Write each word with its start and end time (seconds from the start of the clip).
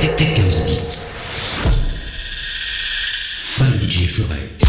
15 0.00 0.64
bits. 0.64 1.12
By 3.58 3.66
DJ 3.80 4.06
Forêt. 4.06 4.67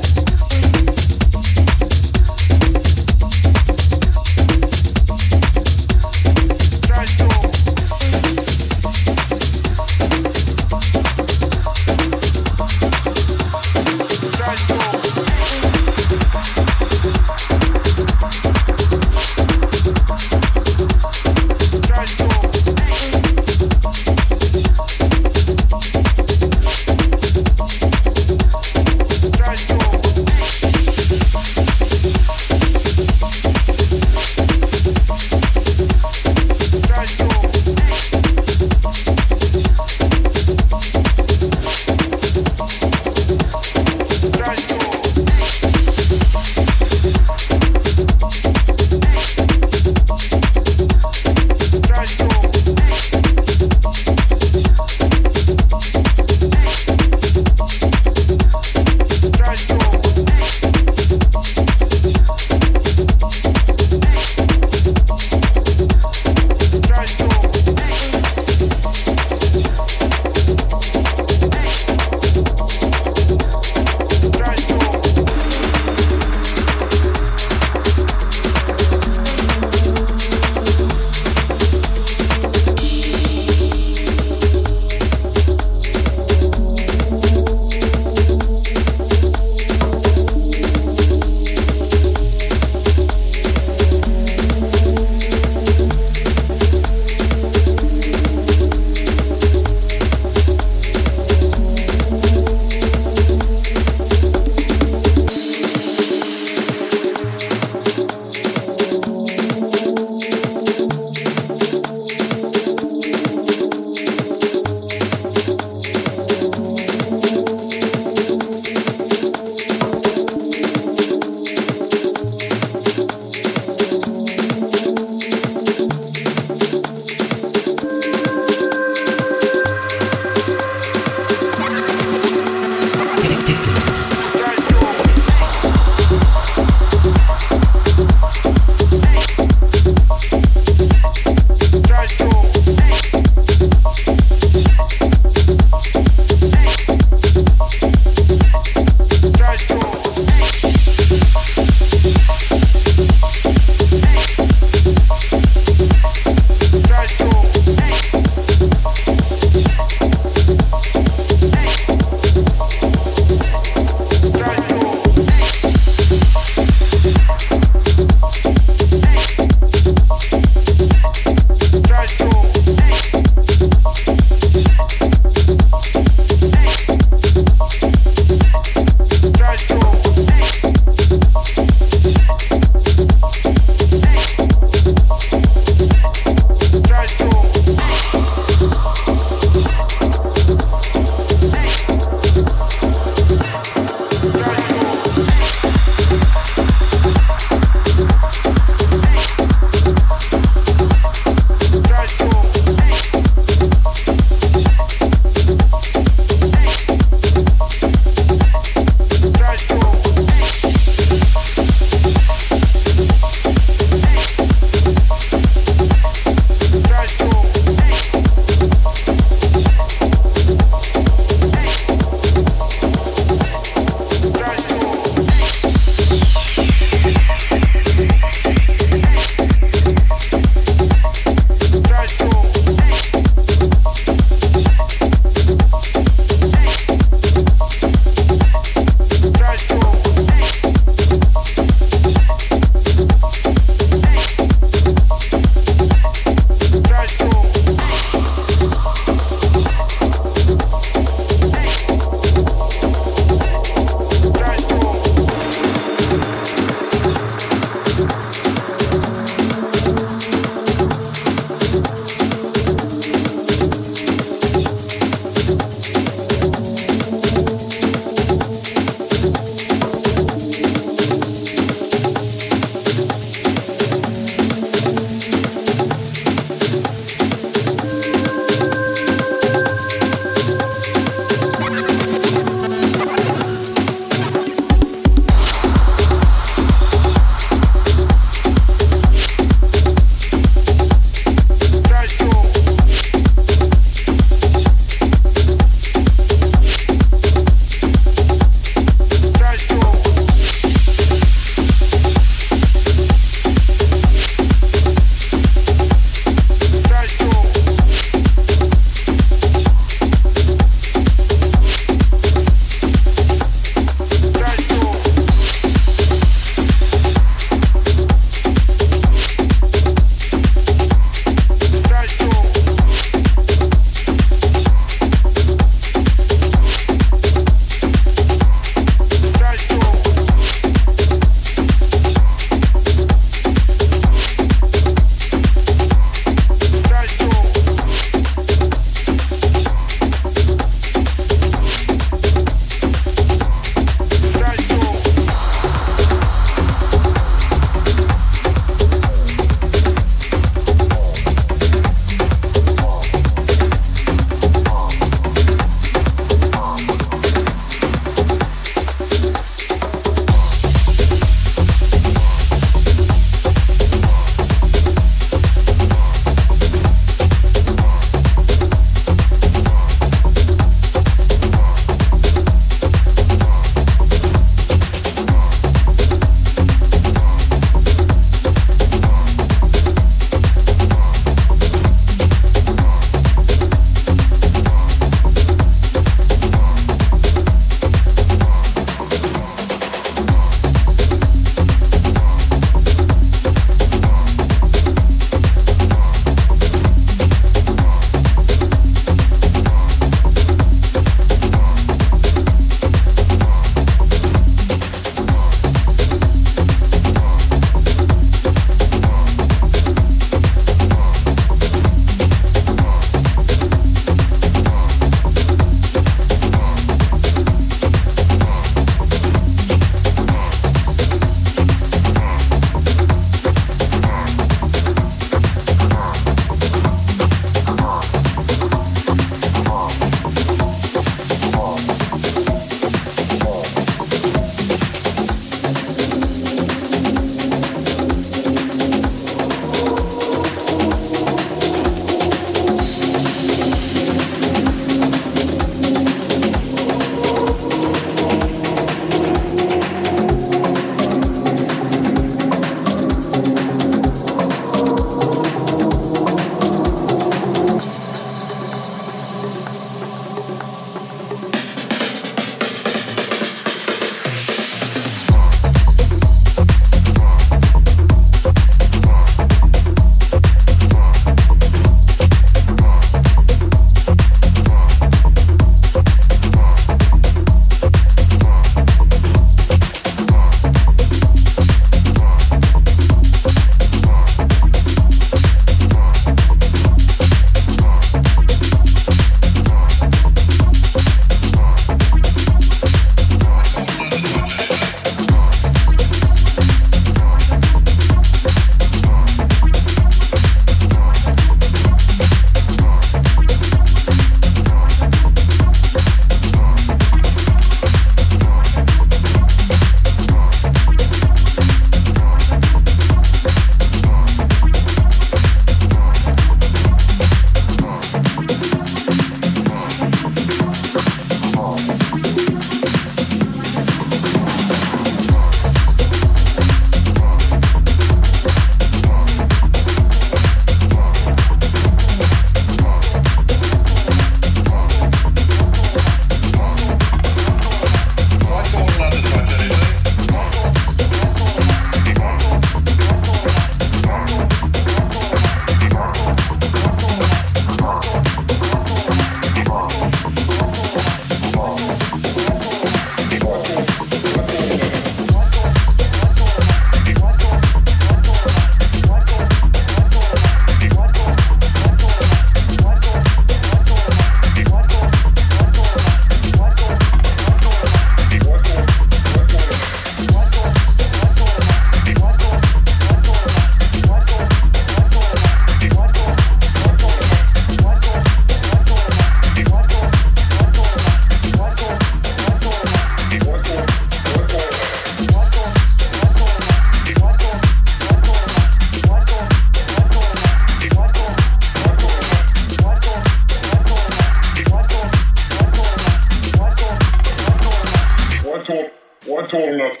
home 599.61 600.00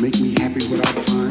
Make 0.00 0.20
me 0.20 0.32
happy 0.38 0.64
without 0.70 0.94
fun. 1.06 1.27